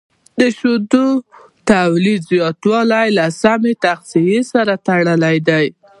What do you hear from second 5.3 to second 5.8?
دی.